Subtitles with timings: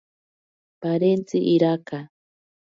[0.81, 1.99] Parentzi iraka.